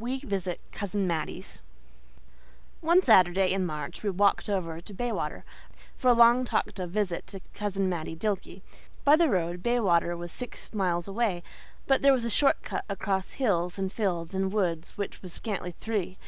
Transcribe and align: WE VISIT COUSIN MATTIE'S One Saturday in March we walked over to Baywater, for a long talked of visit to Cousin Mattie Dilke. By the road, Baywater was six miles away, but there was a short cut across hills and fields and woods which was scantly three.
WE 0.00 0.18
VISIT 0.18 0.60
COUSIN 0.72 1.06
MATTIE'S 1.06 1.62
One 2.80 3.00
Saturday 3.02 3.52
in 3.52 3.64
March 3.64 4.02
we 4.02 4.10
walked 4.10 4.48
over 4.48 4.80
to 4.80 4.92
Baywater, 4.92 5.44
for 5.96 6.08
a 6.08 6.12
long 6.12 6.44
talked 6.44 6.80
of 6.80 6.90
visit 6.90 7.24
to 7.28 7.40
Cousin 7.54 7.88
Mattie 7.88 8.16
Dilke. 8.16 8.62
By 9.04 9.14
the 9.14 9.28
road, 9.28 9.62
Baywater 9.62 10.18
was 10.18 10.32
six 10.32 10.72
miles 10.74 11.06
away, 11.06 11.44
but 11.86 12.02
there 12.02 12.12
was 12.12 12.24
a 12.24 12.30
short 12.30 12.62
cut 12.64 12.84
across 12.88 13.34
hills 13.34 13.78
and 13.78 13.92
fields 13.92 14.34
and 14.34 14.52
woods 14.52 14.98
which 14.98 15.22
was 15.22 15.32
scantly 15.32 15.70
three. 15.70 16.18